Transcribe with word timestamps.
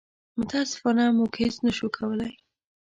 متاسفانه 0.39 1.03
موږ 1.17 1.31
هېڅ 1.41 1.55
نه 1.65 1.71
شو 1.77 1.87
کولی. 1.97 2.33